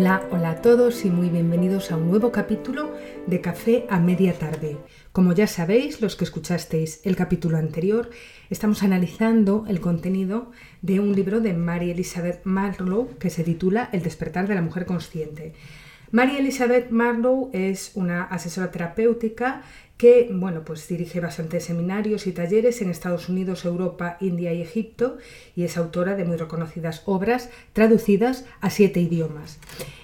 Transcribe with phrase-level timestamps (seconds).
[0.00, 2.94] Hola, hola a todos y muy bienvenidos a un nuevo capítulo
[3.26, 4.78] de Café a media tarde.
[5.12, 8.08] Como ya sabéis, los que escuchasteis el capítulo anterior,
[8.48, 14.02] estamos analizando el contenido de un libro de Mary Elizabeth Marlowe que se titula El
[14.02, 15.52] despertar de la mujer consciente.
[16.12, 19.62] Mary Elizabeth Marlowe es una asesora terapéutica
[19.96, 25.18] que bueno, pues dirige bastantes seminarios y talleres en Estados Unidos, Europa, India y Egipto
[25.54, 29.60] y es autora de muy reconocidas obras traducidas a siete idiomas.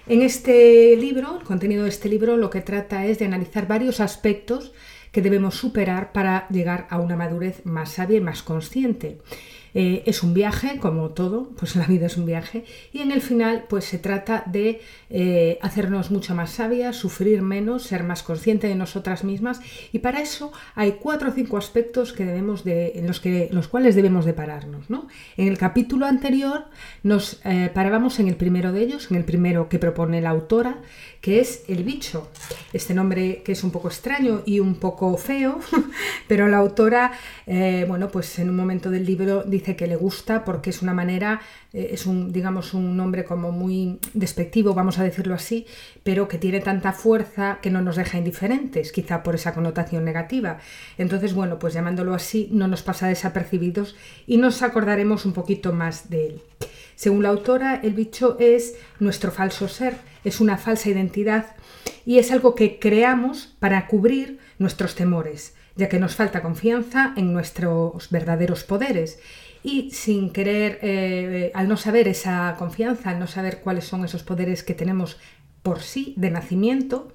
[0.07, 3.99] En este libro, el contenido de este libro lo que trata es de analizar varios
[3.99, 4.73] aspectos
[5.11, 9.19] que debemos superar para llegar a una madurez más sabia y más consciente.
[9.79, 13.21] Eh, es un viaje, como todo, pues la vida es un viaje, y en el
[13.21, 18.71] final pues se trata de eh, hacernos mucho más sabias, sufrir menos, ser más conscientes
[18.71, 19.61] de nosotras mismas,
[19.93, 23.69] y para eso hay cuatro o cinco aspectos que debemos de, en los, que, los
[23.69, 24.89] cuales debemos de pararnos.
[24.89, 25.09] ¿no?
[25.37, 26.65] En el capítulo anterior
[27.03, 30.79] nos eh, parábamos en el primero de ellos, en el primero que propone la autora,
[31.21, 32.31] que es el bicho.
[32.73, 35.59] Este nombre que es un poco extraño y un poco feo,
[36.29, 37.13] pero la autora,
[37.47, 41.41] bueno, pues en un momento del libro dice que le gusta porque es una manera,
[41.73, 45.67] eh, es un, digamos, un nombre como muy despectivo, vamos a decirlo así,
[46.05, 50.59] pero que tiene tanta fuerza que no nos deja indiferentes, quizá por esa connotación negativa.
[50.99, 56.11] Entonces, bueno, pues llamándolo así no nos pasa desapercibidos y nos acordaremos un poquito más
[56.11, 56.43] de él.
[56.95, 61.57] Según la autora, el bicho es nuestro falso ser, es una falsa identidad
[62.07, 67.33] y es algo que creamos para cubrir nuestros temores, ya que nos falta confianza en
[67.33, 69.19] nuestros verdaderos poderes.
[69.63, 74.23] Y sin querer, eh, al no saber esa confianza, al no saber cuáles son esos
[74.23, 75.19] poderes que tenemos
[75.63, 77.09] por sí de nacimiento,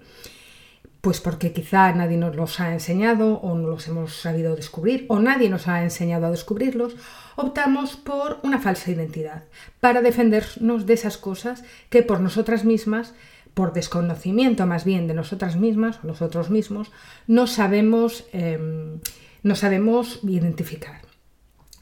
[1.01, 5.19] pues porque quizá nadie nos los ha enseñado o no los hemos sabido descubrir o
[5.19, 6.95] nadie nos ha enseñado a descubrirlos,
[7.35, 9.43] optamos por una falsa identidad
[9.79, 13.15] para defendernos de esas cosas que por nosotras mismas,
[13.53, 16.91] por desconocimiento más bien de nosotras mismas o nosotros mismos,
[17.27, 18.99] no sabemos, em,
[19.43, 21.01] no sabemos identificar.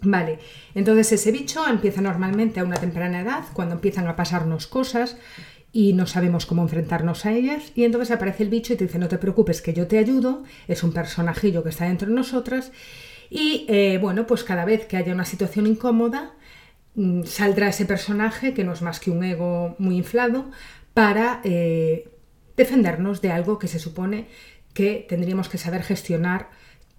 [0.02, 0.40] Vale,
[0.76, 5.18] entonces ese bicho empieza normalmente a una temprana edad, cuando empiezan a pasarnos cosas
[5.74, 8.98] y no sabemos cómo enfrentarnos a ellas, y entonces aparece el bicho y te dice,
[8.98, 12.72] no te preocupes, que yo te ayudo, es un personajillo que está dentro de nosotras,
[13.30, 16.32] y eh, bueno, pues cada vez que haya una situación incómoda,
[16.96, 20.50] mm, saldrá ese personaje, que no es más que un ego muy inflado,
[20.94, 22.10] para eh,
[22.58, 24.28] defendernos de algo que se supone
[24.74, 26.50] que tendríamos que saber gestionar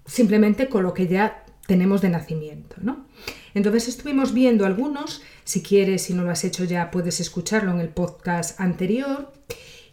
[0.05, 2.75] simplemente con lo que ya tenemos de nacimiento.
[2.81, 3.05] ¿no?
[3.53, 7.79] Entonces estuvimos viendo algunos, si quieres, si no lo has hecho ya, puedes escucharlo en
[7.79, 9.31] el podcast anterior.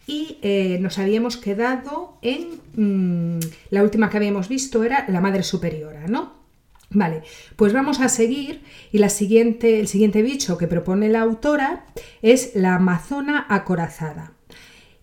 [0.07, 3.39] Y eh, nos habíamos quedado en mm,
[3.69, 6.38] la última que habíamos visto era la madre superiora, ¿no?
[6.91, 7.21] Vale,
[7.55, 11.85] pues vamos a seguir y la siguiente, el siguiente bicho que propone la autora
[12.23, 14.33] es la amazona acorazada.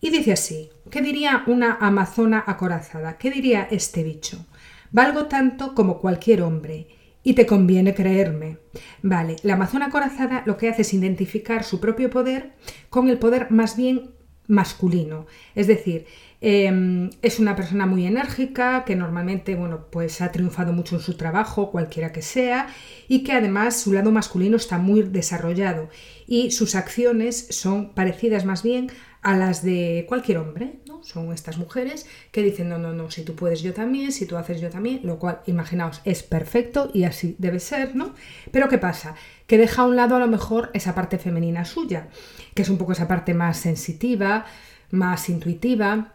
[0.00, 3.18] Y dice así, ¿qué diría una amazona acorazada?
[3.18, 4.44] ¿Qué diría este bicho?
[4.90, 6.88] Valgo tanto como cualquier hombre
[7.22, 8.58] y te conviene creerme.
[9.02, 12.52] Vale, la amazona corazada lo que hace es identificar su propio poder
[12.90, 14.10] con el poder más bien
[14.48, 15.26] masculino.
[15.54, 16.06] Es decir,
[16.40, 21.16] em, es una persona muy enérgica que normalmente bueno, pues ha triunfado mucho en su
[21.16, 22.68] trabajo, cualquiera que sea,
[23.08, 25.88] y que además su lado masculino está muy desarrollado
[26.26, 28.90] y sus acciones son parecidas más bien
[29.26, 31.02] a las de cualquier hombre, ¿no?
[31.02, 34.36] Son estas mujeres que dicen, no, no, no, si tú puedes yo también, si tú
[34.36, 38.14] haces yo también, lo cual, imaginaos, es perfecto y así debe ser, ¿no?
[38.52, 39.16] Pero ¿qué pasa?
[39.48, 42.08] Que deja a un lado a lo mejor esa parte femenina suya,
[42.54, 44.46] que es un poco esa parte más sensitiva,
[44.92, 46.12] más intuitiva,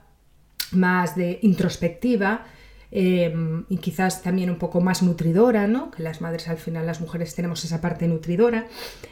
[0.72, 2.46] más de introspectiva,
[2.92, 5.92] em, y quizás también un poco más nutridora, ¿no?
[5.92, 8.68] Que las madres al final, las mujeres tenemos esa parte nutridora.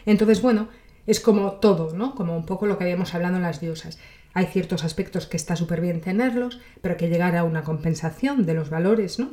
[0.06, 0.68] Entonces, bueno,
[1.07, 2.13] es como todo, ¿no?
[2.13, 3.98] Como un poco lo que habíamos hablado en las diosas.
[4.33, 8.54] Hay ciertos aspectos que está súper bien tenerlos, pero que llegar a una compensación de
[8.54, 9.31] los valores, ¿no?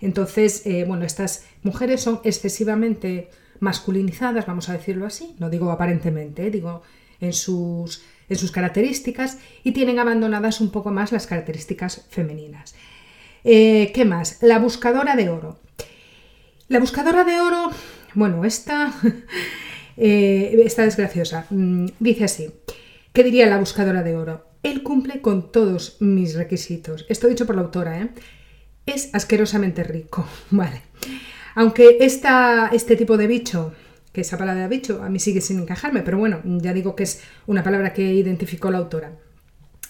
[0.00, 3.30] Entonces, eh, bueno, estas mujeres son excesivamente
[3.60, 6.82] masculinizadas, vamos a decirlo así, no digo aparentemente, digo
[7.20, 8.02] en sus,
[8.36, 12.74] sus características, y tienen abandonadas un poco más las características femeninas.
[13.44, 14.38] Eh, ¿Qué más?
[14.42, 15.58] La buscadora de oro.
[16.68, 17.70] La buscadora de oro,
[18.14, 18.94] bueno, esta
[19.96, 21.46] Eh, desgraciosa.
[21.50, 22.50] Mm, dice así,
[23.12, 24.46] ¿qué diría la buscadora de oro?
[24.62, 27.04] Él cumple con todos mis requisitos.
[27.08, 28.08] Esto dicho por la autora, ¿eh?
[28.86, 30.82] Es asquerosamente rico, vale.
[31.54, 33.74] Aunque esta, este tipo de bicho
[34.12, 37.22] que esa palabra bicho a mí sigue sin encajarme, pero bueno, ya digo que es
[37.46, 39.12] una palabra que identificó la autora.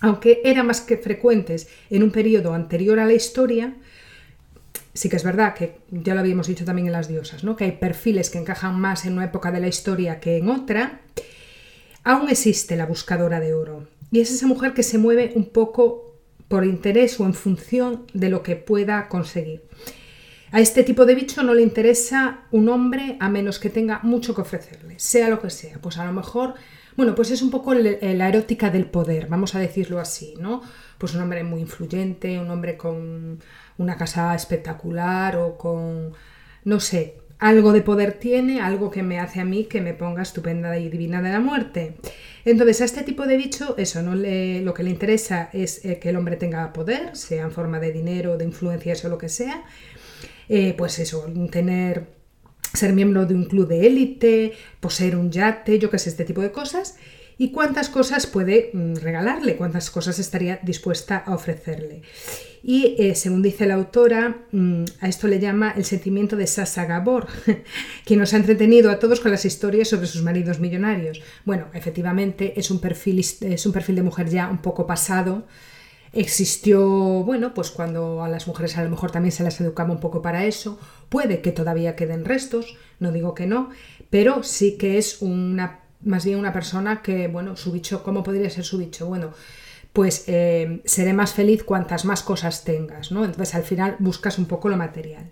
[0.01, 3.75] Aunque eran más que frecuentes en un periodo anterior a la historia,
[4.95, 7.57] sí que es verdad que ya lo habíamos dicho también en las diosas, ¿no?
[7.57, 11.01] que hay perfiles que encajan más en una época de la historia que en otra,
[12.05, 13.89] aún existe la buscadora de oro.
[14.11, 16.17] Y es esa mujer que se mueve un poco
[16.49, 19.63] por interés o en función de lo que pueda conseguir.
[20.53, 24.35] A este tipo de bicho no le interesa un hombre a menos que tenga mucho
[24.35, 25.79] que ofrecerle, sea lo que sea.
[25.81, 26.53] Pues a lo mejor,
[26.95, 30.61] bueno, pues es un poco la erótica del poder, vamos a decirlo así, ¿no?
[30.99, 33.41] Pues un hombre muy influyente, un hombre con
[33.79, 36.13] una casa espectacular o con,
[36.65, 40.21] no sé, algo de poder tiene, algo que me hace a mí que me ponga
[40.21, 41.97] estupenda y divina de la muerte.
[42.45, 45.99] Entonces a este tipo de bicho, eso, no le, lo que le interesa es eh,
[45.99, 49.31] que el hombre tenga poder, sea en forma de dinero, de influencia, o lo que
[49.31, 49.65] sea,
[50.49, 52.09] eh, pues eso, tener,
[52.75, 56.41] ser miembro de un club de élite, poseer un yate, yo qué sé, este tipo
[56.41, 56.97] de cosas,
[57.39, 62.03] y cuántas cosas puede mm, regalarle, cuántas cosas estaría dispuesta a ofrecerle.
[62.63, 66.85] Y eh, según dice la autora, mm, a esto le llama el sentimiento de Sasa
[66.85, 67.27] Gabor,
[68.07, 71.21] que nos ha entretenido a todos con las historias sobre sus maridos millonarios.
[71.45, 75.47] Bueno, efectivamente es un perfil, es un perfil de mujer ya un poco pasado,
[76.13, 76.83] Existió,
[77.25, 80.21] bueno, pues cuando a las mujeres a lo mejor también se las educaba un poco
[80.21, 80.79] para eso,
[81.09, 83.71] puede que todavía queden restos, no digo que no,
[84.11, 88.51] pero sí que es una, más bien una persona que, bueno, su bicho, ¿cómo podría
[88.51, 89.07] ser su bicho?
[89.07, 89.31] Bueno,
[89.95, 93.25] pues eh, seré más feliz cuantas más cosas tengas, ¿no?
[93.25, 95.31] Entonces al final buscas un poco lo material.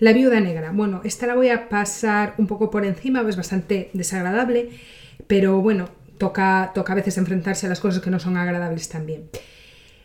[0.00, 3.90] La viuda negra, bueno, esta la voy a pasar un poco por encima, es bastante
[3.94, 4.70] desagradable,
[5.26, 5.88] pero bueno,
[6.18, 9.30] toca, toca a veces enfrentarse a las cosas que no son agradables también.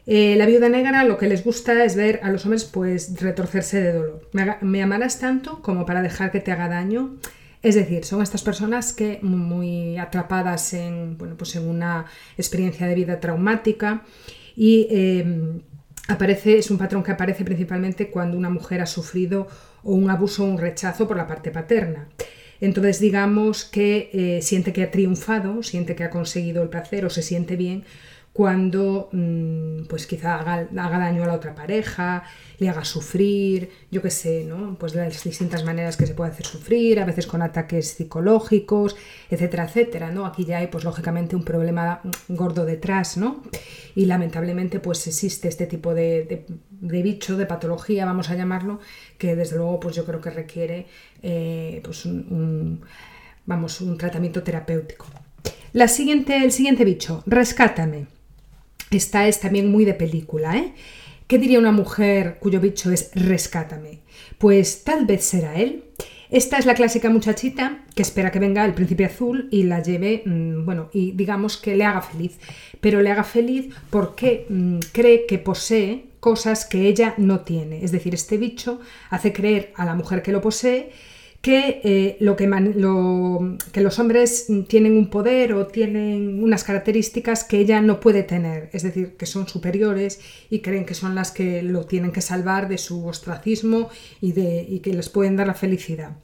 [0.08, 3.82] Eh, la viuda negra lo que les gusta es ver a los hombres pues retorcerse
[3.82, 4.30] de dolor.
[4.62, 7.18] Me, amarás tanto como para dejar que te haga daño.
[7.62, 12.06] Es decir, son estas personas que muy atrapadas en, bueno, pues en una
[12.36, 14.04] experiencia de vida traumática
[14.56, 15.62] y em,
[16.08, 19.48] aparece, es un patrón que aparece principalmente cuando una mujer ha sufrido
[19.84, 22.08] o un abuso o un rechazo por la parte paterna.
[22.62, 27.12] Entonces digamos que eh, siente que ha triunfado, siente que ha conseguido el placer o
[27.12, 27.84] se siente bien
[28.34, 32.24] cuando mm, pues quizá haga, daño a la otra pareja,
[32.60, 34.78] le haga sufrir, yo qué sé, ¿no?
[34.80, 38.96] Pues las distintas maneras que se puede hacer sufrir, a veces con ataques psicológicos,
[39.30, 40.26] etcétera, etcétera, ¿no?
[40.26, 43.44] Aquí ya hay pues lógicamente un problema gordo detrás, ¿no?
[43.96, 46.46] Y lamentablemente pues existe este tipo de,
[46.80, 48.80] bicho, de patología, vamos a llamarlo,
[49.18, 50.88] que desde luego pues yo creo que requiere
[51.22, 52.08] eh, pues
[53.46, 55.08] vamos, un tratamiento terapéutico.
[55.74, 58.21] La siguiente, el siguiente bicho, rescátame.
[58.92, 60.74] Esta es también muy de película, ¿eh?
[61.28, 64.00] ¿Qué diría una mujer cuyo bicho es rescátame?
[64.38, 65.86] Pues tal vez será él.
[66.30, 70.24] Esta es la clásica muchachita que espera que venga el príncipe azul y la lleve,
[70.26, 72.38] mm, bueno, y digamos que le haga feliz.
[72.82, 77.86] Pero le haga feliz porque mm, cree que posee cosas que ella no tiene.
[77.86, 80.92] Es decir, este bicho hace creer a la mujer que lo posee
[81.42, 87.82] que, eh, lo que, los hombres tienen un poder o tienen unas características que ella
[87.82, 90.20] no puede tener, es decir, que son superiores
[90.52, 93.90] y creen que son las que lo tienen que salvar de su ostracismo
[94.22, 96.18] y, de, y que les pueden dar la felicidad,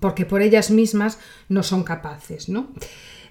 [0.00, 2.72] porque por ellas mismas no son capaces, ¿no?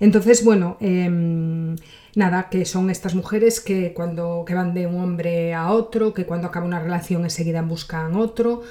[0.01, 1.77] Entonces, bueno, em,
[2.15, 6.25] nada, que son estas mujeres que cuando que van de un hombre a otro, que
[6.25, 8.63] cuando acaba una relación enseguida buscan otro,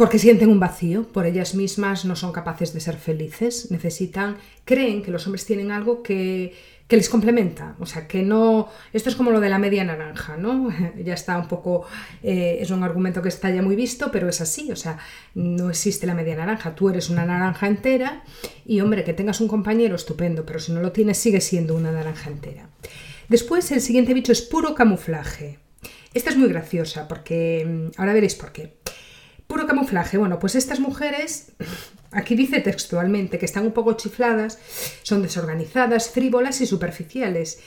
[0.00, 5.02] porque sienten un vacío, por ellas mismas no son capaces de ser felices, necesitan, creen
[5.02, 6.54] que los hombres tienen algo que,
[6.88, 10.70] les complementa, o sea, que no, esto es como lo de la media naranja, ¿no?
[11.04, 11.84] ya está un poco,
[12.22, 14.96] eh, es un argumento que está ya muy visto, pero es así, o sea,
[15.34, 18.24] no existe la media naranja, tú eres una naranja entera
[18.64, 21.92] y hombre, que tengas un compañero estupendo, pero si no lo tienes sigue siendo una
[21.92, 22.70] naranja entera.
[23.28, 25.58] Después el siguiente bicho es puro camuflaje.
[26.14, 28.79] Esta es muy graciosa porque, mm, ahora veréis por qué.
[29.50, 30.16] Puro camuflaje.
[30.16, 31.50] Bueno, pues estas mujeres,
[32.12, 34.60] aquí dice textualmente que están un poco chifladas,
[35.02, 37.58] son desorganizadas, frívolas y superficiales.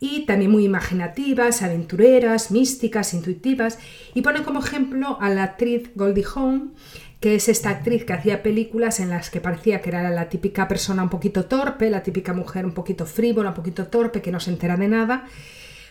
[0.00, 3.78] Y también muy imaginativas, aventureras, místicas, intuitivas.
[4.14, 6.74] Y pone como ejemplo a la actriz Goldie Hawn,
[7.20, 10.66] que es esta actriz que hacía películas en las que parecía que era la típica
[10.66, 14.40] persona un poquito torpe, la típica mujer un poquito frívola, un poquito torpe, que no
[14.40, 15.28] se entera de nada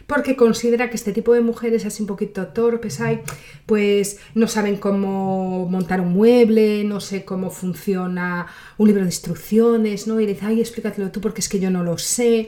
[0.08, 3.22] porque considera que este tipo de mujeres así un poquito torpes hay,
[3.66, 8.48] pues no saben cómo montar un mueble, no sé cómo funciona
[8.78, 10.20] un libro de instrucciones, ¿no?
[10.22, 12.48] Y dice, ay, explícatelo tú porque es que yo no lo sé.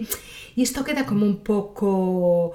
[0.55, 2.53] Y esto queda como un poco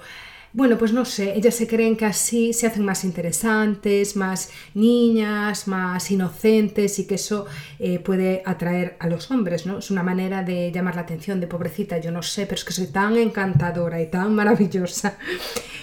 [0.55, 5.67] bueno, pues no sé, ellas se creen que así se hacen más interesantes, más niñas,
[5.67, 7.47] más inocentes y que eso
[7.81, 9.79] eh, puede atraer a los hombres, ¿no?
[9.79, 12.73] Es una manera de llamar la atención, de pobrecita, yo no sé, pero es que
[12.73, 15.19] soy tan encantadora y tan maravillosa.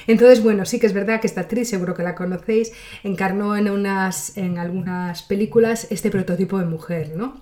[0.08, 2.72] Entonces, bueno, sí que es verdad que esta actriz, seguro que la conocéis,
[3.04, 7.42] encarnó en, unas, en algunas películas este prototipo de mujer, ¿no?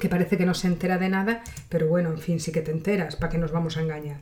[0.00, 2.70] Que parece que no se entera de nada, pero bueno, en fin, sí que te
[2.70, 4.20] enteras, ¿para qué nos vamos a engañar?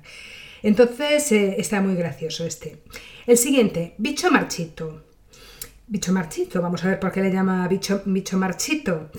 [0.64, 2.78] Entonces eh, está muy gracioso este.
[3.26, 5.04] El siguiente, bicho marchito.
[5.86, 9.10] Bicho marchito, vamos a ver por qué le llama bicho, bicho marchito.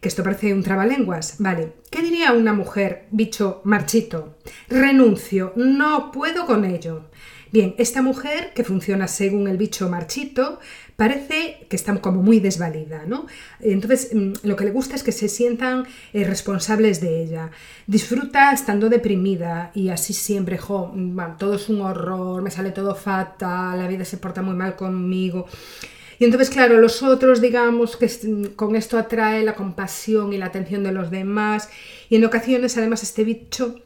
[0.00, 1.40] Que esto parece un trabalenguas.
[1.40, 4.38] Vale, ¿qué diría una mujer bicho marchito?
[4.68, 7.10] Renuncio, no puedo con ello.
[7.50, 10.60] Bien, esta mujer, que funciona según el bicho marchito,
[10.96, 13.26] parece que está como muy desvalida, ¿no?
[13.60, 17.50] Entonces, mm, lo que le gusta es que se sientan eh, responsables de ella.
[17.86, 22.94] Disfruta estando deprimida y así siempre, jo, mm, todo es un horror, me sale todo
[22.94, 25.46] fatal, la vida se porta muy mal conmigo.
[26.18, 30.46] Y entonces, claro, los otros, digamos, que mm, con esto atrae la compasión y la
[30.46, 31.68] atención de los demás.
[32.08, 33.81] Y en ocasiones, además, este bicho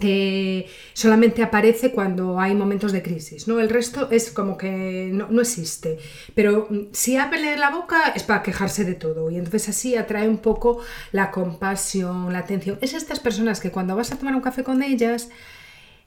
[0.00, 3.60] eh, solamente aparece cuando hay momentos de crisis, ¿no?
[3.60, 5.98] El resto es como que no, existe.
[6.34, 10.28] Pero mm, si abre la boca es para quejarse de todo y entonces así atrae
[10.28, 10.80] un poco
[11.12, 12.78] la compasión, la atención.
[12.80, 15.28] Es estas personas que cuando vas a tomar un café con ellas,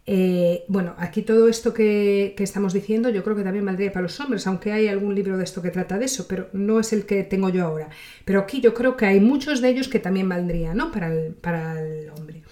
[0.06, 4.04] eh, bueno, aquí todo esto que, que, estamos diciendo yo creo que también valdría para
[4.04, 6.92] los hombres, aunque hay algún libro de esto que trata de eso, pero no es
[6.92, 7.90] el que tengo yo ahora.
[8.26, 10.92] Pero aquí yo creo que hay muchos de ellos que también valdría, ¿no?
[10.92, 12.44] Para el, para el hombre.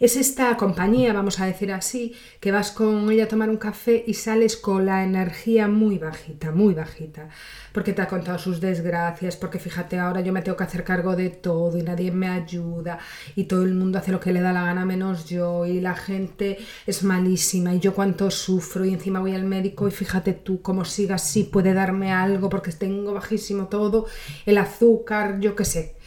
[0.00, 4.02] Es esta compañía, vamos a decir así, que vas con ella a tomar un café
[4.06, 7.28] y sales con la energía muy bajita, muy bajita,
[7.74, 11.16] porque te ha contado sus desgracias, porque fíjate, ahora yo me tengo que hacer cargo
[11.16, 12.98] de todo y nadie me ayuda
[13.36, 15.94] y todo el mundo hace lo que le da la gana menos yo y la
[15.94, 20.62] gente es malísima y yo cuánto sufro y encima voy al médico y fíjate tú
[20.62, 24.06] cómo siga así puede darme algo porque tengo bajísimo todo,
[24.46, 25.99] el azúcar, yo qué sé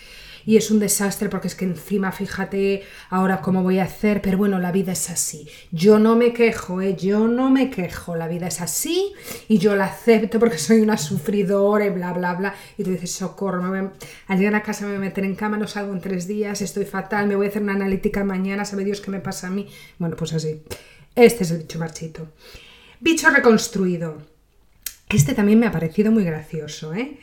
[0.45, 4.38] y es un desastre porque es que encima fíjate ahora cómo voy a hacer, pero
[4.38, 5.47] bueno, la vida es así.
[5.71, 6.95] Yo no me quejo, ¿eh?
[6.95, 9.13] yo no me quejo, la vida es así
[9.47, 12.55] y yo la acepto porque soy una sufridora y bla, bla, bla.
[12.77, 13.63] Y tú dices, socorro,
[14.27, 16.62] al llegar a casa me voy a meter en cama, no salgo en tres días,
[16.62, 19.51] estoy fatal, me voy a hacer una analítica mañana, sabe Dios qué me pasa a
[19.51, 19.67] mí.
[20.00, 20.62] Bueno, pues así.
[21.15, 22.27] Este es el bicho marchito.
[23.00, 24.21] Bicho reconstruido.
[25.09, 27.19] Este también me ha parecido muy gracioso, ¿eh?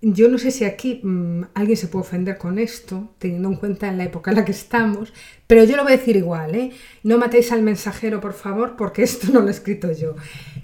[0.00, 3.88] Yo no sé si aquí mm, alguien se puede ofender con esto, teniendo en cuenta
[3.88, 5.12] en la época en la que estamos,
[5.48, 6.70] pero yo lo voy a decir igual, ¿eh?
[7.02, 10.14] No matéis al mensajero, por favor, porque esto no lo he escrito yo.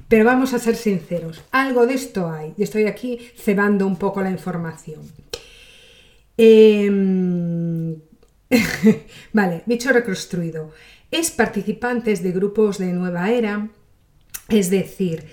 [0.09, 4.23] Pero vamos a ser sinceros, algo de esto hay, y estoy aquí cebando un poco
[4.23, 5.01] la información.
[6.37, 7.97] Em,
[9.33, 10.71] vale, bicho reconstruido.
[11.11, 13.69] Es participantes de grupos de nueva era,
[14.49, 15.25] es decir,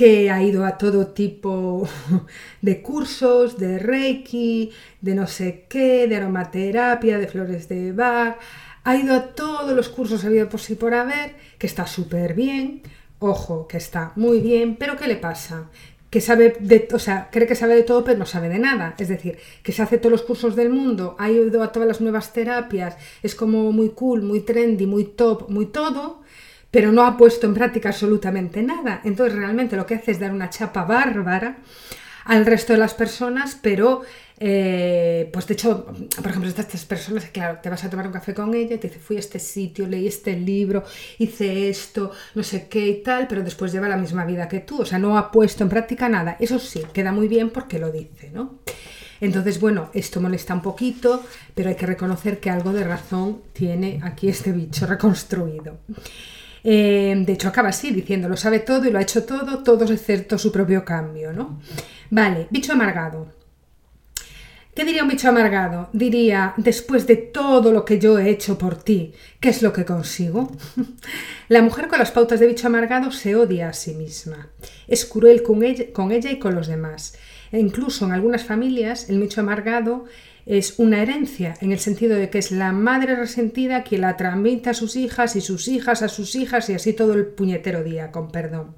[0.00, 1.86] que ha ido a todo tipo
[2.62, 8.38] de cursos, de Reiki, de no sé qué, de aromaterapia, de flores de Bach,
[8.82, 12.80] ha ido a todos los cursos habido por sí por haber, que está súper bien,
[13.18, 15.68] ojo, que está muy bien, pero ¿qué le pasa?
[16.08, 18.94] que sabe de, o sea, cree que sabe de todo, pero no sabe de nada.
[18.98, 22.00] Es decir, que se hace todos los cursos del mundo, ha ido a todas las
[22.00, 26.22] nuevas terapias, es como muy cool, muy trendy, muy top, muy todo,
[26.70, 29.00] pero no ha puesto en práctica absolutamente nada.
[29.04, 31.58] Entonces realmente lo que hace es dar una chapa bárbara
[32.24, 34.02] al resto de las personas, pero
[34.42, 38.32] eh, pues de hecho, por ejemplo, estas, personas, claro, te vas a tomar un café
[38.32, 40.82] con ella y te dice, fui a este sitio, leí este libro,
[41.18, 44.80] hice esto, no sé qué y tal, pero después lleva la misma vida que tú,
[44.80, 46.36] o sea, no ha puesto en práctica nada.
[46.40, 48.60] Eso sí, queda muy bien porque lo dice, ¿no?
[49.20, 51.22] Entonces, bueno, esto molesta un poquito,
[51.54, 55.80] pero hay que reconocer que algo de razón tiene aquí este bicho reconstruido.
[56.64, 59.90] Eh, de hecho, acaba así, diciendo, lo sabe todo y lo ha hecho todo, todos
[59.90, 61.60] excepto su propio cambio, ¿no?
[62.10, 63.28] Vale, bicho amargado.
[64.74, 65.90] ¿Qué diría un bicho amargado?
[65.92, 69.84] Diría, después de todo lo que yo he hecho por ti, ¿qué es lo que
[69.84, 70.52] consigo?
[71.48, 74.48] La mujer con las pautas de bicho amargado se odia a sí misma.
[74.86, 77.18] Es cruel con ella, con ella y con los demás.
[77.50, 80.04] E incluso en algunas familias, el bicho amargado
[80.46, 84.70] es una herencia, en el sentido de que es la madre resentida quien la transmite
[84.70, 88.10] a sus hijas y sus hijas a sus hijas y así todo el puñetero día,
[88.10, 88.74] con perdón.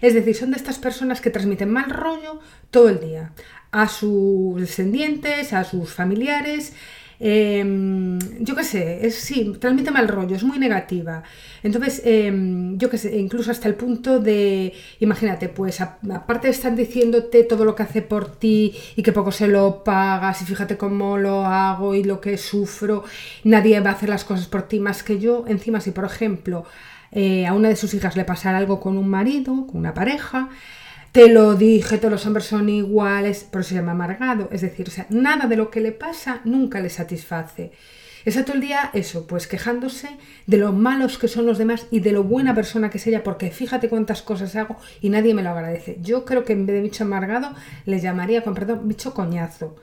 [0.00, 3.32] Es decir, son de estas personas que transmiten mal rollo todo el día
[3.70, 6.72] a sus descendientes, a sus familiares
[7.20, 11.22] Em, yo qué sé, es, sí, transmite mal rollo, es muy negativa.
[11.62, 16.74] Entonces, em, yo qué sé, incluso hasta el punto de, imagínate, pues aparte de estar
[16.74, 20.76] diciéndote todo lo que hace por ti y que poco se lo pagas y fíjate
[20.76, 23.04] cómo lo hago y lo que sufro,
[23.44, 25.44] nadie va a hacer las cosas por ti más que yo.
[25.48, 26.64] Encima, si por ejemplo
[27.12, 30.50] eh, a una de sus hijas le pasara algo con un marido, con una pareja,
[31.14, 34.48] te lo dije, todos los hombres son iguales, por eso se llama amargado.
[34.50, 37.70] Es decir, o sea, nada de lo que le pasa nunca le satisface.
[38.24, 40.08] Está todo el día eso, pues quejándose
[40.48, 43.22] de lo malos que son los demás y de lo buena persona que es ella,
[43.22, 45.98] porque fíjate cuántas cosas hago y nadie me lo agradece.
[46.02, 47.54] Yo creo que en vez de bicho amargado
[47.84, 49.76] le llamaría, con perdón, bicho coñazo.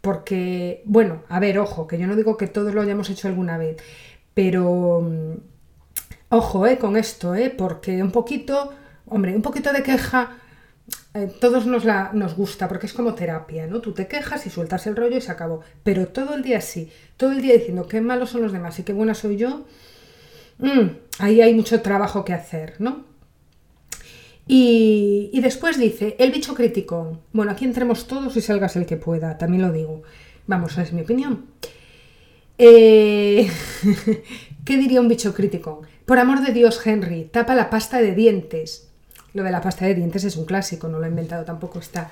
[0.00, 3.58] Porque, bueno, a ver, ojo, que yo no digo que todos lo hayamos hecho alguna
[3.58, 3.76] vez,
[4.32, 5.32] pero mm,
[6.30, 8.72] ojo, eh, con esto, eh, porque un poquito,
[9.04, 10.38] hombre, un poquito de queja
[11.14, 13.80] eh, todos nos, la, nos gusta porque es como terapia, ¿no?
[13.80, 15.60] Tú te quejas y sueltas el rollo y se acabó.
[15.82, 18.82] Pero todo el día sí, todo el día diciendo qué malos son los demás y
[18.82, 19.66] qué buena soy yo,
[20.58, 20.88] mm,
[21.18, 23.06] ahí hay mucho trabajo que hacer, ¿no?
[24.46, 27.20] Y, y, después dice, el bicho crítico.
[27.32, 30.02] Bueno, aquí entremos todos y salgas el que pueda, también lo digo.
[30.46, 31.44] Vamos, es mi opinión.
[32.56, 33.48] Eh,
[34.64, 35.82] ¿Qué diría un bicho crítico?
[36.06, 38.87] Por amor de Dios, Henry, tapa la pasta de dientes.
[39.34, 42.10] Lo de la pasta de dientes es un clásico, no lo ha inventado tampoco esta,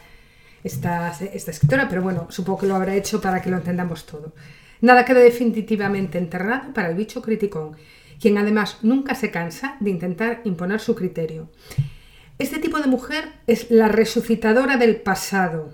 [0.62, 4.32] esta, esta escritora, pero bueno, supongo que lo habrá hecho para que lo entendamos todo.
[4.80, 7.76] Nada queda definitivamente enterrado para el bicho criticón,
[8.20, 11.48] quien además nunca se cansa de intentar imponer su criterio.
[12.38, 15.72] Este tipo de mujer es la resucitadora del pasado,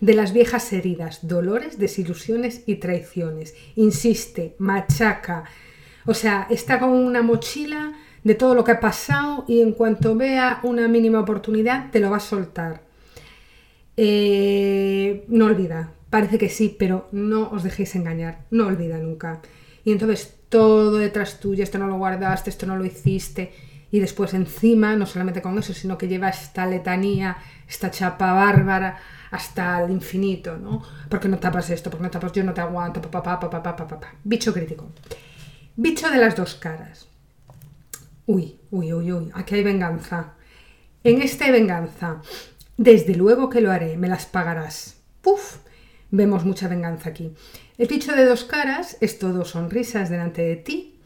[0.00, 3.54] de las viejas heridas, dolores, desilusiones y traiciones.
[3.76, 5.44] Insiste, machaca,
[6.04, 10.14] o sea, está con una mochila de todo lo que ha pasado y en cuanto
[10.14, 12.82] vea una mínima oportunidad te lo va a soltar.
[13.96, 19.40] Eh, no olvida, parece que sí, pero no os dejéis engañar, no olvida nunca.
[19.84, 23.52] Y entonces todo detrás tuyo, esto no lo guardaste, esto no lo hiciste,
[23.90, 27.36] y después encima, no solamente con eso, sino que lleva esta letanía,
[27.68, 28.98] esta chapa bárbara
[29.30, 30.82] hasta el infinito, ¿no?
[31.10, 34.14] Porque no tapas esto, porque no tapas, yo no te aguanto, papá, papá, papá, papá,
[34.24, 34.90] Bicho crítico.
[35.76, 37.11] Bicho de las dos caras.
[38.34, 40.36] Uy, uy, uy, uy, aquí hay venganza.
[41.04, 42.22] En esta hay venganza.
[42.78, 45.02] Desde luego que lo haré, me las pagarás.
[45.20, 45.58] Puf,
[46.10, 47.34] vemos mucha venganza aquí.
[47.76, 50.98] El bicho de dos caras es todo sonrisas delante de ti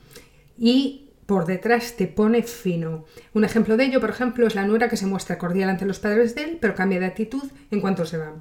[0.56, 3.06] y por detrás te pone fino.
[3.34, 5.98] Un ejemplo de ello, por ejemplo, es la nuera que se muestra cordial ante los
[5.98, 8.34] padres de él, pero cambia de actitud en cuanto se va.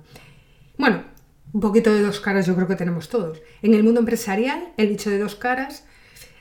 [0.77, 1.05] Bueno,
[1.53, 3.41] un poquito de dos caras yo creo que tenemos todos.
[3.63, 5.85] En el mundo empresarial, el bicho de dos caras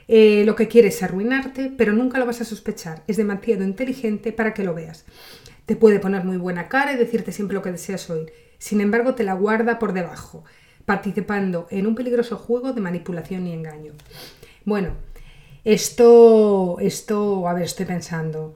[0.08, 3.02] eh, lo que quiere es arruinarte, pero nunca lo vas a sospechar.
[3.06, 5.04] Es demasiado inteligente para que lo veas.
[5.66, 8.32] Te puede poner muy buena cara y decirte siempre lo que deseas oír.
[8.58, 10.44] Sin embargo, te la guarda por debajo,
[10.84, 13.92] participando en un peligroso juego de manipulación y engaño.
[14.64, 14.94] Bueno,
[15.64, 18.54] esto, esto, a ver, estoy pensando.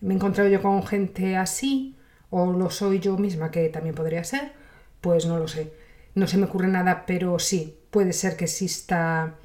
[0.00, 1.96] Me he encontrado yo con gente así,
[2.30, 4.52] o lo soy yo misma, que también podría ser,
[5.00, 5.72] pues no lo sé.
[6.14, 9.36] No se me ocurre nada, pero sí, puede ser que exista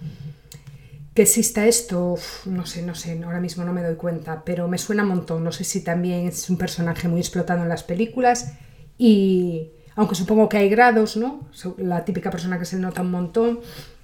[1.13, 4.78] que exista esto, no sé, no sé, ahora mismo no me doy cuenta, pero me
[4.78, 5.43] suena un montón.
[5.43, 8.54] No sé si también es un personaje muy explotado en las películas
[8.97, 11.47] y aunque supongo que hay grados, ¿no?
[11.78, 13.60] La típica persona que se nota un montón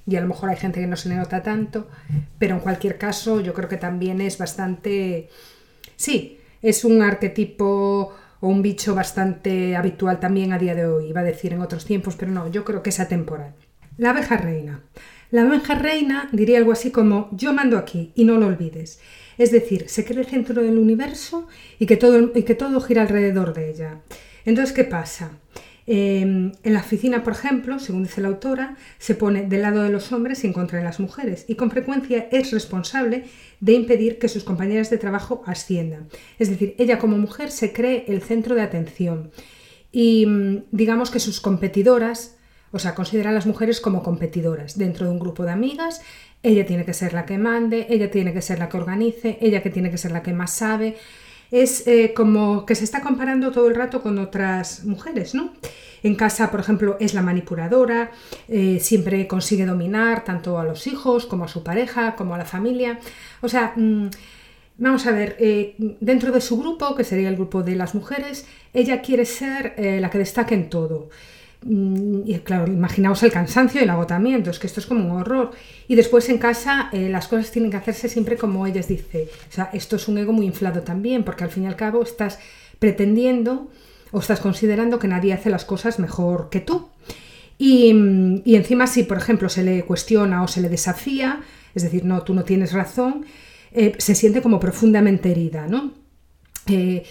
[0.06, 1.88] y a lo mejor hay gente que no se le nota tanto,
[2.38, 5.30] pero en cualquier caso yo creo que también es bastante...
[5.96, 11.22] Sí, es un arquetipo o un bicho bastante habitual también a día de hoy, iba
[11.22, 13.56] a decir en otros tiempos, pero no, yo creo que es atemporal.
[13.98, 14.82] La abeja reina.
[15.32, 19.00] La abeja reina diría algo así como yo mando aquí y no lo olvides.
[19.38, 23.04] Es decir, se cree el centro del universo y que todo, y que todo gira
[23.04, 24.02] alrededor de ella.
[24.46, 25.32] Entonces, ¿qué pasa?
[25.92, 29.90] Em, en la oficina, por ejemplo, según dice la autora, se pone del lado de
[29.90, 33.24] los hombres y en contra de las mujeres y con frecuencia es responsable
[33.60, 36.10] de impedir que sus compañeras de trabajo asciendan.
[36.38, 39.32] Es decir, ella como mujer se cree el centro de atención
[39.92, 42.36] y mm, digamos que sus competidoras
[42.72, 46.02] o sea, considera a las mujeres como competidoras dentro de un grupo de amigas.
[46.44, 49.62] Ella tiene que ser la que mande, ella tiene que ser la que organice, ella
[49.62, 50.98] que tiene que ser la que más sabe.
[51.52, 55.54] Es eh, como que se está comparando todo el rato con otras mujeres, ¿no?
[56.04, 58.12] En casa, por ejemplo, es la manipuladora,
[58.48, 62.46] eh, siempre consigue dominar tanto a los hijos como a su pareja, como a la
[62.46, 63.00] familia.
[63.42, 64.10] O sea, mm,
[64.78, 68.46] vamos a ver, eh, dentro de su grupo, que sería el grupo de las mujeres,
[68.72, 71.10] ella quiere ser la que destaque en todo.
[71.62, 75.22] Mm, y claro, imaginaos el cansancio y el agotamiento, es que esto es como un
[75.22, 75.52] horror.
[75.88, 79.28] Y después en casa eh, las cosas tienen que hacerse siempre como ellas dicen.
[79.50, 82.02] O sea, esto es un ego muy inflado también, porque al fin y al cabo
[82.04, 82.40] estás
[82.80, 83.70] pretendiendo
[84.12, 86.90] o estás considerando que nadie hace las cosas mejor que tú.
[87.58, 87.94] Y,
[88.46, 91.42] y encima si, por ejemplo, se le cuestiona o se le desafía,
[91.76, 93.26] es decir, no, tú no tienes razón,
[93.72, 95.92] eh, se siente como profundamente herida, ¿no?
[96.70, 97.04] Eh,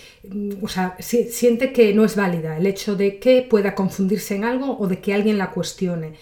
[0.62, 4.78] o sea, siente que no es válida el hecho de que pueda confundirse en algo
[4.78, 6.14] o de que alguien la cuestione.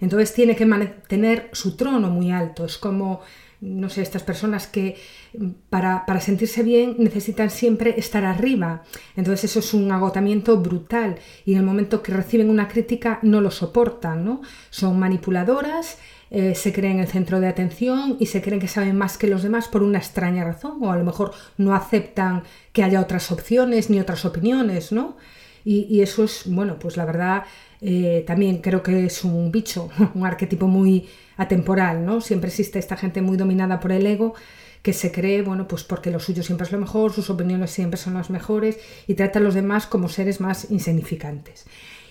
[0.00, 2.64] Entonces tiene que mantener su trono muy alto.
[2.64, 3.22] Es como
[3.64, 4.96] no sé, estas personas que
[5.36, 8.82] mm, para, para, sentirse bien necesitan siempre estar arriba.
[9.16, 13.40] Entonces eso es un agotamiento brutal y en el momento que reciben una crítica no
[13.40, 14.42] lo soportan, ¿no?
[14.70, 15.98] Son manipuladoras,
[16.36, 19.44] eh, se creen el centro de atención y se creen que saben más que los
[19.44, 22.42] demás por una extraña razón o a lo mejor no aceptan
[22.72, 25.16] que haya otras opciones ni otras opiniones, ¿no?
[25.64, 27.44] Y, eso es, bueno, pues la verdad
[27.80, 32.20] eh, también creo que es un bicho, un arquetipo muy atemporal, ¿no?
[32.20, 34.34] Siempre existe esta gente muy dominada por el ego
[34.82, 37.96] que se cree, bueno, pues porque lo suyo siempre es lo mejor, sus opiniones siempre
[37.96, 41.64] son las mejores y trata a los demás como seres más insignificantes.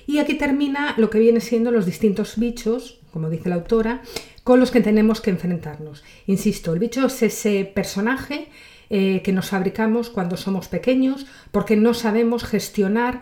[0.08, 4.02] Y aquí termina lo que viene siendo los distintos bichos, como dice la autora,
[4.44, 6.04] con los que tenemos que enfrentarnos.
[6.26, 8.50] Insisto, el bicho es ese personaje
[8.90, 13.22] eh, que nos fabricamos cuando somos pequeños porque no sabemos gestionar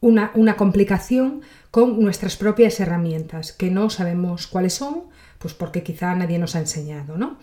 [0.00, 5.04] una, una complicación con nuestras propias herramientas, que no sabemos cuáles son,
[5.38, 7.38] pues porque quizá nadie nos ha enseñado, ¿no?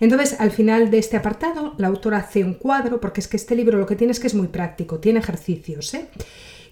[0.00, 3.54] Entonces, al final de este apartado, la autora hace un cuadro, porque es que este
[3.54, 6.08] libro lo que tiene es que es muy práctico, tiene ejercicios, ¿eh?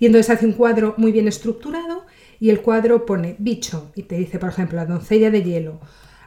[0.01, 2.07] Y entonces hace un cuadro muy bien estructurado
[2.41, 5.81] y el cuadro pone bicho y te dice, por ejemplo, la doncella de hielo,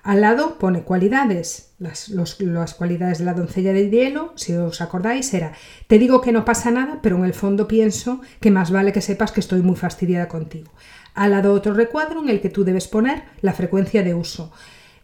[0.03, 5.33] al lado pone cualidades, las, las, cualidades de la doncella de hielo, si os acordáis,
[5.33, 5.53] era,
[5.87, 8.99] te digo que no pasa nada, pero en el fondo pienso que más vale que
[8.99, 10.71] sepas que estoy muy fastidiada contigo.
[11.13, 14.51] Al lado otro recuadro en el que tú debes poner la frecuencia de uso.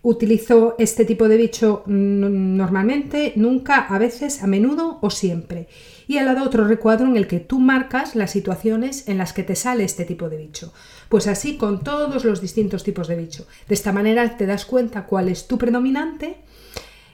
[0.02, 5.68] Utilizo este tipo de bicho normalmente, nunca, a veces, a menudo o siempre.
[6.08, 9.44] Y al lado otro recuadro en el que tú marcas las situaciones en las que
[9.44, 10.74] te sale este tipo de bicho.
[11.10, 13.46] Pues así con todos los distintos tipos de bicho.
[13.68, 16.38] De esta manera te das cuenta cuál es tu predominante,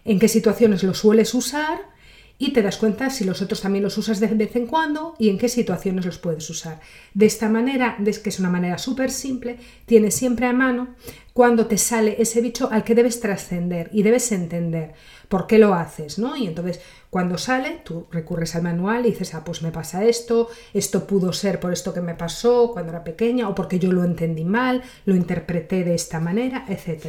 [0.06, 1.96] en qué situaciones lo sueles usar
[2.38, 5.30] y te das cuenta si los otros también los usas de vez en cuando y
[5.30, 6.82] en qué situaciones los puedes usar.
[7.14, 10.96] De esta manera, que es una manera súper simple, tienes siempre a mano
[11.36, 14.94] cuando te sale ese bicho al que debes trascender y debes entender
[15.28, 16.38] por qué lo haces, ¿no?
[16.38, 20.48] Y entonces cuando sale, tú recurres al manual y dices, ah, pues me pasa esto,
[20.74, 24.06] esto pudo ser por esto que me pasó cuando era pequeña o porque yo lo
[24.06, 27.08] entendí mal, lo interpreté de esta manera, etc.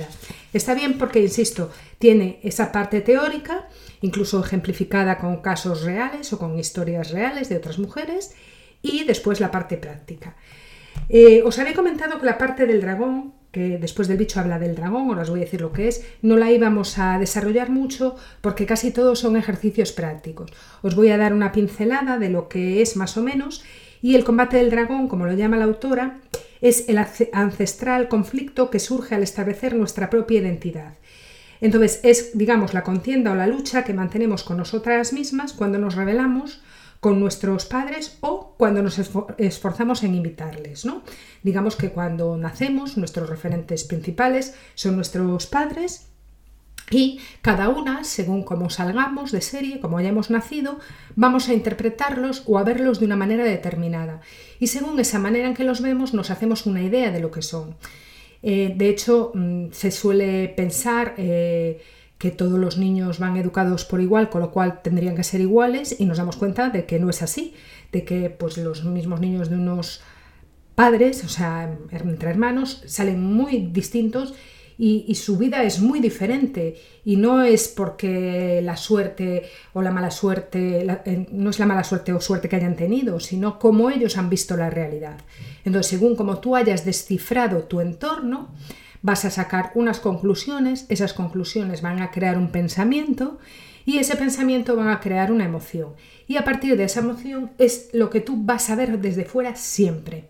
[0.52, 3.68] Está bien porque, insisto, tiene esa parte teórica,
[4.00, 8.34] incluso ejemplificada con casos reales o con historias reales de otras mujeres,
[8.82, 10.34] y después la parte práctica.
[11.08, 14.74] Eh, os había comentado que la parte del dragón que después del bicho habla del
[14.74, 18.14] dragón, ahora os voy a decir lo que es, no la íbamos a desarrollar mucho
[18.42, 20.52] porque casi todos son ejercicios prácticos.
[20.82, 23.64] Os voy a dar una pincelada de lo que es más o menos
[24.02, 26.18] y el combate del dragón, como lo llama la autora,
[26.60, 26.98] es el
[27.32, 30.92] ancestral conflicto que surge al establecer nuestra propia identidad.
[31.62, 35.94] Entonces es, digamos, la contienda o la lucha que mantenemos con nosotras mismas cuando nos
[35.94, 36.60] rebelamos
[37.00, 38.98] con nuestros padres o cuando nos
[39.38, 40.84] esforzamos en imitarles.
[40.84, 41.02] ¿no?
[41.42, 46.08] Digamos que cuando nacemos, nuestros referentes principales son nuestros padres
[46.90, 50.78] y cada una, según cómo salgamos de serie, como hayamos nacido,
[51.16, 54.20] vamos a interpretarlos o a verlos de una manera determinada.
[54.60, 57.42] Y según esa manera en que los vemos, nos hacemos una idea de lo que
[57.42, 57.76] son.
[58.42, 61.82] Eh, de hecho, mm, se suele pensar eh,
[62.18, 65.96] que todos los niños van educados por igual, con lo cual tendrían que ser iguales
[65.98, 67.54] y nos damos cuenta de que no es así,
[67.92, 70.00] de que pues los mismos niños de unos
[70.74, 74.34] padres, o sea, entre hermanos, salen muy distintos
[74.78, 80.10] y, su vida es muy diferente y no es porque la suerte o la mala
[80.10, 80.86] suerte,
[81.32, 84.54] no es la mala suerte o suerte que hayan tenido, sino cómo ellos han visto
[84.56, 85.16] la realidad.
[85.64, 88.50] Entonces, según como tú hayas descifrado tu entorno,
[89.06, 93.38] vas a sacar unas conclusiones, esas conclusiones van a crear un pensamiento
[93.84, 95.90] y ese pensamiento va a crear una emoción.
[96.26, 99.54] Y a partir de esa emoción es lo que tú vas a ver desde fuera
[99.54, 100.24] siempre.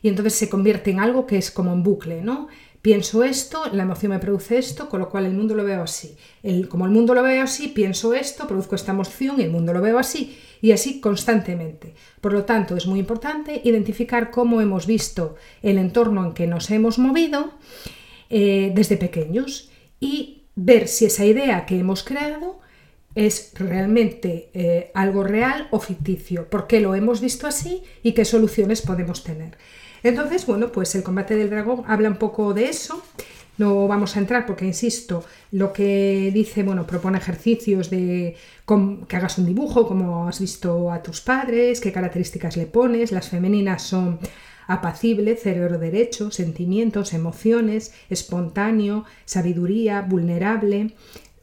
[0.00, 2.48] Y entonces se convierte en algo que es como un bucle, ¿no?
[2.80, 6.16] Pienso esto, la emoción me produce esto, con lo cual el mundo lo veo así.
[6.42, 9.74] El, como el mundo lo veo así, pienso esto, produzco esta emoción y el mundo
[9.74, 10.38] lo veo así.
[10.62, 11.94] Y así constantemente.
[12.22, 16.70] Por lo tanto, es muy importante identificar cómo hemos visto el entorno en que nos
[16.70, 17.52] hemos movido
[18.30, 22.60] eh, desde pequeños y ver si esa idea que hemos creado
[23.14, 28.24] es realmente eh, algo real o ficticio, por qué lo hemos visto así y qué
[28.24, 29.56] soluciones podemos tener.
[30.02, 33.02] Entonces, bueno, pues el combate del dragón habla un poco de eso.
[33.56, 38.36] No vamos a entrar porque, insisto, lo que dice, bueno, propone ejercicios de
[39.08, 43.10] que hagas un dibujo, como has visto a tus padres, qué características le pones.
[43.10, 44.20] Las femeninas son
[44.68, 50.94] apacible, cerebro derecho, sentimientos, emociones, espontáneo, sabiduría, vulnerable,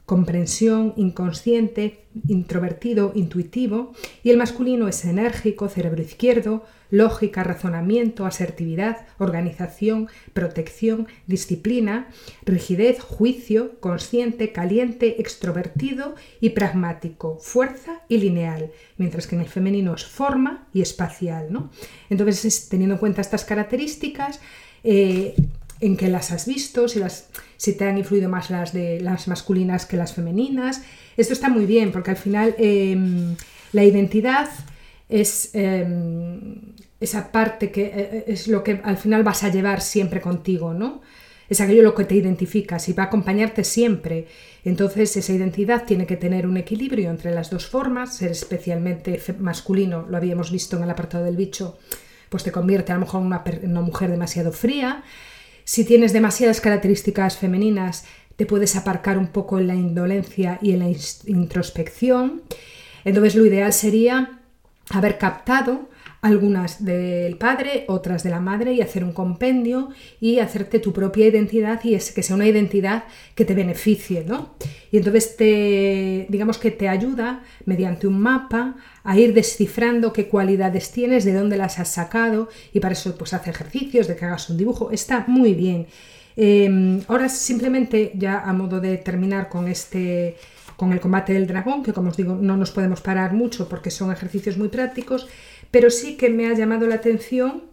[0.06, 10.08] comprensión, inconsciente, introvertido, intuitivo, y el masculino es enérgico, cerebro izquierdo, lógica, razonamiento, asertividad, organización,
[10.34, 12.08] protección, disciplina,
[12.46, 19.96] rigidez, juicio, consciente, caliente, extrovertido y pragmático, fuerza y lineal, mientras que en el femenino
[19.96, 21.52] es forma y espacial.
[21.52, 21.72] ¿no?
[22.12, 24.40] Entonces, teniendo en cuenta estas características,
[24.84, 25.36] eh,
[25.82, 29.28] en que las has visto, si, las, si te han influido más las, de, las
[29.28, 30.84] masculinas que las femeninas.
[31.18, 33.36] Esto está muy bien porque al final em,
[33.72, 34.50] la identidad
[35.10, 39.82] es em, esa parte que e, e, es lo que al final vas a llevar
[39.82, 41.02] siempre contigo, ¿no?
[41.48, 44.28] Es aquello lo que te identificas y va a acompañarte siempre.
[44.64, 50.08] Entonces esa identidad tiene que tener un equilibrio entre las dos formas, ser especialmente masculino,
[50.10, 51.78] lo habíamos visto en el apartado del bicho,
[52.30, 55.04] pues te convierte a lo mejor en una mujer demasiado fría,
[55.66, 60.80] si tienes demasiadas características femeninas, te puedes aparcar un poco en la indolencia y en
[60.80, 60.90] la
[61.26, 62.44] introspección.
[63.04, 64.40] Entonces lo ideal sería
[64.92, 65.90] haber captado
[66.26, 71.28] algunas del padre, otras de la madre y hacer un compendio y hacerte tu propia
[71.28, 73.04] identidad y es que sea una identidad
[73.36, 74.56] que te beneficie, ¿no?
[74.92, 80.92] Y entonces te, digamos que te ayuda mediante un mapa a ir descifrando qué cualidades
[80.92, 84.50] tienes, de dónde las has sacado y para eso pues hace ejercicios de que hagas
[84.50, 85.86] un dibujo, está muy bien.
[86.36, 90.38] Em, ahora simplemente ya a modo de terminar con este
[90.76, 93.92] con el combate del dragón, que como os digo no nos podemos parar mucho porque
[93.92, 95.28] son ejercicios muy prácticos,
[95.76, 97.64] pero sí que me ha llamado la atención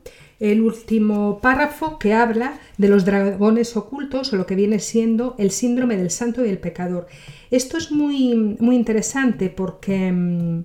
[0.41, 5.53] el último párrafo que habla de los dragones ocultos o lo que viene siendo el
[5.53, 7.07] síndrome del santo y el pecador.
[7.53, 10.65] Esto es muy, muy interesante porque mm,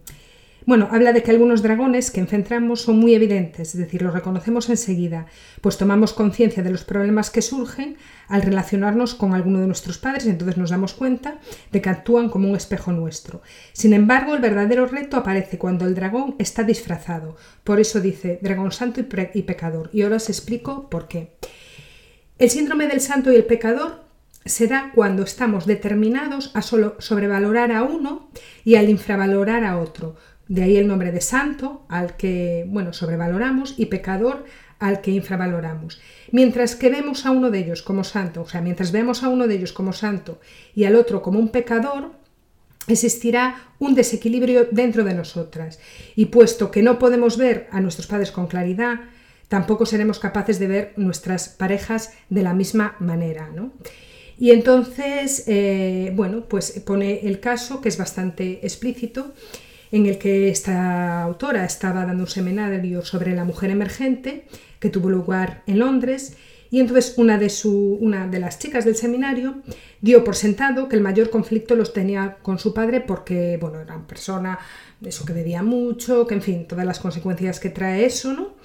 [0.68, 4.70] bueno, habla de que algunos dragones que enfrentamos son muy evidentes, es decir, los reconocemos
[4.70, 5.28] enseguida,
[5.62, 7.96] pues tomamos conciencia de los problemas que surgen
[8.28, 11.40] al relacionarnos con alguno de nuestros padres y entonces nos damos cuenta
[11.72, 13.42] de que actúan como un espejo nuestro.
[13.72, 17.38] Sin embargo, el verdadero reto aparece cuando el dragón está disfrazado.
[17.64, 19.04] Por eso dice dragón santo y,
[19.44, 19.90] pecador.
[19.94, 21.32] Y ahora os explico por qué.
[22.40, 24.04] El síndrome del santo y el pecador
[24.44, 28.30] se da cuando estamos determinados a solo sobrevalorar a uno
[28.66, 33.76] y al infravalorar a otro, de ahí el nombre de santo, al que, bueno, sobrevaloramos,
[33.78, 34.46] y pecador,
[34.80, 36.00] al que infravaloramos.
[36.32, 39.48] Mientras que vemos a uno de ellos como santo, o sea, mientras vemos a uno
[39.48, 40.40] de ellos como santo
[40.76, 42.12] y al otro como un pecador,
[42.88, 45.80] existirá un desequilibrio dentro de nosotras.
[46.16, 49.02] Y puesto que no podemos ver a nuestros padres con claridad,
[49.48, 53.50] tampoco seremos capaces de ver nuestras parejas de la misma manera.
[53.54, 53.74] ¿no?
[54.38, 59.34] Y entonces, eh, bueno, pues pone el caso, que es bastante explícito,
[59.92, 64.46] en el que esta autora estaba dando un seminario sobre la mujer emergente
[64.80, 66.38] que tuvo lugar en Londres
[66.70, 69.62] y entonces una de, su, una de las chicas del seminario
[70.02, 73.96] dio por sentado que el mayor conflicto los tenía con su padre porque, bueno, era
[73.96, 74.60] una persona,
[75.02, 78.56] eso que bebía mucho, que en fin, todas las consecuencias que trae eso, ¿no?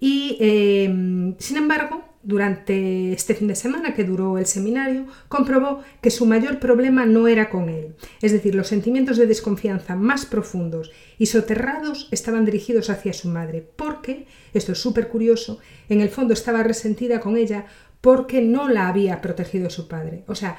[0.00, 6.10] Y, eh, sin embargo, durante este fin de semana que duró el seminario, comprobó que
[6.10, 7.94] su mayor problema no era con él.
[8.22, 13.66] Es decir, los sentimientos de desconfianza más profundos y soterrados estaban dirigidos hacia su madre,
[13.76, 15.58] porque, esto es súper curioso,
[15.88, 17.66] en el fondo estaba resentida con ella
[18.00, 20.24] porque no la había protegido su padre.
[20.26, 20.58] O sea,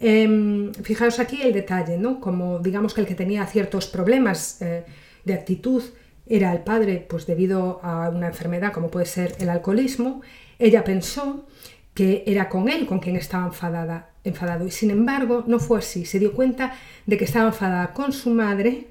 [0.00, 2.20] em, fijaos aquí el detalle, ¿no?
[2.20, 4.84] Como digamos que el que tenía ciertos problemas eh,
[5.24, 5.82] de actitud
[6.26, 10.22] era el padre, pues debido a una enfermedad como puede ser el alcoholismo,
[10.64, 11.46] ella pensó
[11.92, 16.04] que era con él con quien estaba enfadada, enfadado y sin embargo no fue así.
[16.06, 16.74] Se dio cuenta
[17.06, 18.88] de que estaba enfadada con su madre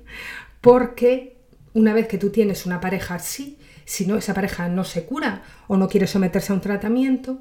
[0.62, 1.38] porque
[1.74, 5.44] una vez que tú tienes una pareja así, si no esa pareja no se cura
[5.68, 7.40] o no quiere someterse a un tratamiento,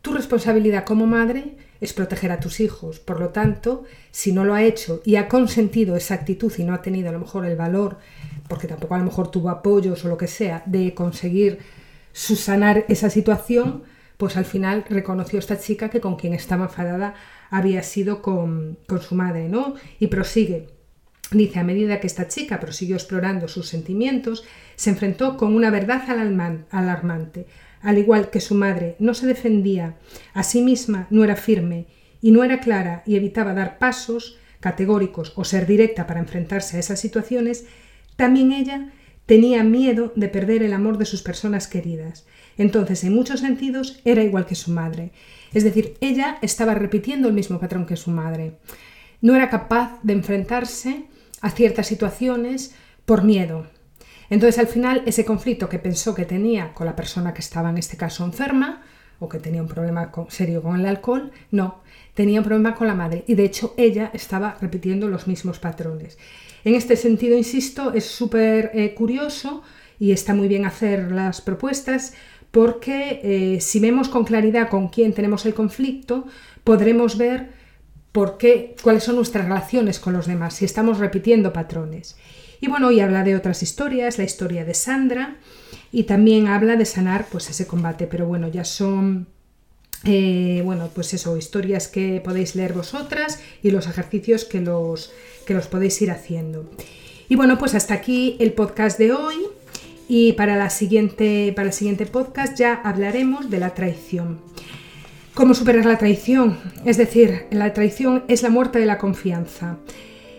[0.00, 3.00] tu responsabilidad como madre es proteger a tus hijos.
[3.00, 6.74] Por lo tanto, si no lo ha hecho y ha consentido esa actitud y no
[6.74, 7.98] ha tenido a lo mejor el valor,
[8.48, 11.58] porque tampoco a lo mejor tuvo apoyos o lo que sea, de conseguir
[12.14, 13.82] subsanar esa situación,
[14.16, 17.14] pues al final reconoció esta chica que con quien estaba enfadada
[17.50, 19.74] había sido con, su madre, ¿no?
[19.98, 20.68] Y prosigue.
[21.32, 24.44] Dice, a medida que esta chica prosiguió explorando sus sentimientos,
[24.76, 26.04] se enfrentó con una verdad
[26.70, 27.46] alarmante.
[27.82, 29.96] Al igual que su madre no se defendía
[30.32, 31.86] a sí misma, no era firme
[32.22, 36.80] y no era clara y evitaba dar pasos categóricos o ser directa para enfrentarse a
[36.80, 37.66] esas situaciones,
[38.16, 38.92] también ella
[39.26, 42.26] tenía miedo de perder el amor de sus personas queridas.
[42.56, 45.12] Entonces, en muchos sentidos, era igual que su madre.
[45.52, 48.58] Es decir, ella estaba repitiendo el mismo patrón que su madre.
[49.20, 51.04] No era capaz de enfrentarse
[51.40, 53.66] a ciertas situaciones por miedo.
[54.30, 57.78] Entonces, al final, ese conflicto que pensó que tenía con la persona que estaba en
[57.78, 58.82] este caso enferma,
[59.18, 61.82] o que tenía un problema serio con el alcohol, no,
[62.14, 66.18] tenía un problema con la madre y de hecho ella estaba repitiendo los mismos patrones.
[66.64, 69.62] En este sentido, insisto, es súper eh, curioso
[69.98, 72.14] y está muy bien hacer las propuestas
[72.50, 76.26] porque eh, si vemos con claridad con quién tenemos el conflicto,
[76.62, 77.50] podremos ver
[78.12, 82.16] por qué, cuáles son nuestras relaciones con los demás, si estamos repitiendo patrones.
[82.60, 85.36] Y bueno, hoy habla de otras historias, la historia de Sandra,
[85.94, 89.28] y también habla de sanar pues ese combate, pero bueno, ya son
[90.04, 95.12] eh, bueno, pues eso, historias que podéis leer vosotras y los ejercicios que los,
[95.46, 96.68] que los podéis ir haciendo.
[97.28, 99.36] Y bueno, pues hasta aquí el podcast de hoy.
[100.08, 104.40] Y para, la siguiente, para el siguiente podcast ya hablaremos de la traición.
[105.32, 106.58] ¿Cómo superar la traición?
[106.84, 109.78] Es decir, la traición es la muerte de la confianza.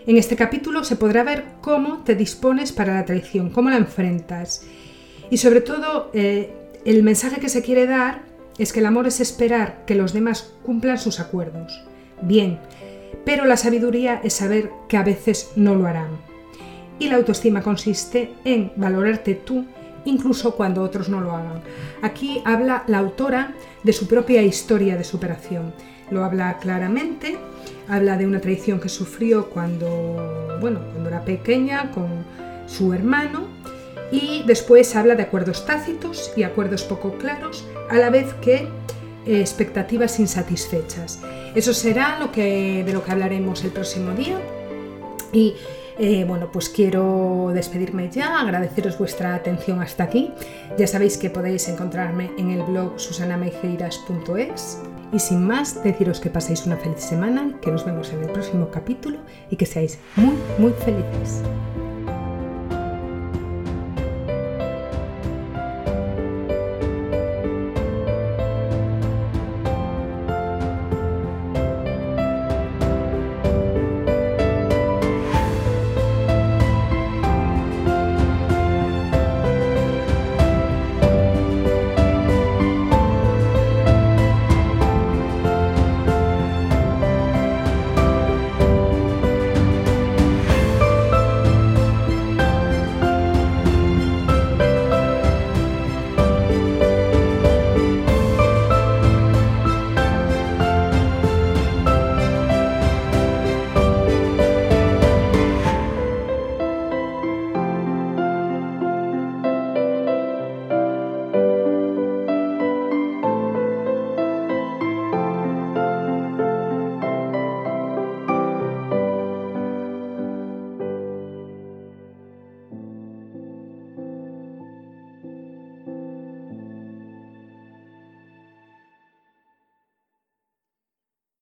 [0.06, 4.64] En este capítulo se podrá ver cómo te dispones para la traición, cómo la enfrentas.
[5.30, 8.22] Y sobre todo, eh, el mensaje que se quiere dar
[8.58, 11.82] es que el amor es esperar que los demás cumplan sus acuerdos.
[12.22, 12.58] Bien,
[13.24, 16.18] pero la sabiduría es saber que a veces no lo harán.
[16.98, 19.66] Y la autoestima consiste en valorarte tú
[20.06, 21.62] incluso cuando otros no lo hagan.
[22.02, 25.74] Aquí habla la autora de su propia historia de superación.
[26.10, 27.36] Lo habla claramente,
[27.88, 32.24] habla de una traición que sufrió cuando, bueno, cuando era pequeña con
[32.66, 33.55] su hermano
[34.10, 38.68] y después habla de acuerdos tácitos y acuerdos poco claros, a la vez que
[39.26, 41.20] eh, expectativas insatisfechas.
[41.54, 44.38] Eso será lo que, de lo que hablaremos el próximo día.
[45.32, 45.54] Y
[45.98, 50.32] eh, bueno, pues quiero despedirme ya, agradeceros vuestra atención hasta aquí.
[50.78, 54.78] Ya sabéis que podéis encontrarme en el blog susanamejeiras.es.
[55.12, 58.70] Y sin más, deciros que paséis una feliz semana, que nos vemos en el próximo
[58.70, 59.18] capítulo
[59.50, 61.42] y que seáis muy, muy felices.